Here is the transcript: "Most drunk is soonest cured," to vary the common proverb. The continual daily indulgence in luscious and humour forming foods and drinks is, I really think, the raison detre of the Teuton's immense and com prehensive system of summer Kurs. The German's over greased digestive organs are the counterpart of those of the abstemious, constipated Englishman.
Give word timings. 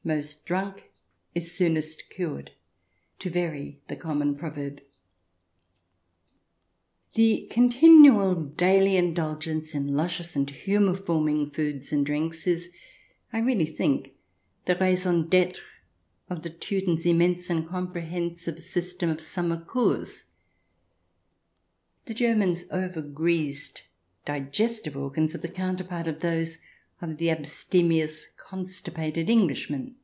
"Most 0.02 0.46
drunk 0.46 0.90
is 1.34 1.52
soonest 1.54 2.08
cured," 2.08 2.52
to 3.18 3.28
vary 3.28 3.82
the 3.88 3.96
common 3.96 4.34
proverb. 4.34 4.80
The 7.12 7.46
continual 7.50 8.34
daily 8.34 8.96
indulgence 8.96 9.74
in 9.74 9.88
luscious 9.88 10.34
and 10.34 10.48
humour 10.48 10.96
forming 10.96 11.50
foods 11.50 11.92
and 11.92 12.06
drinks 12.06 12.46
is, 12.46 12.70
I 13.30 13.40
really 13.40 13.66
think, 13.66 14.12
the 14.64 14.74
raison 14.76 15.28
detre 15.28 15.60
of 16.30 16.44
the 16.44 16.48
Teuton's 16.48 17.04
immense 17.04 17.50
and 17.50 17.68
com 17.68 17.92
prehensive 17.92 18.58
system 18.58 19.10
of 19.10 19.20
summer 19.20 19.62
Kurs. 19.62 20.24
The 22.06 22.14
German's 22.14 22.64
over 22.70 23.02
greased 23.02 23.82
digestive 24.24 24.96
organs 24.96 25.34
are 25.34 25.38
the 25.38 25.48
counterpart 25.48 26.06
of 26.08 26.20
those 26.20 26.56
of 27.02 27.16
the 27.16 27.30
abstemious, 27.30 28.26
constipated 28.36 29.30
Englishman. 29.30 29.96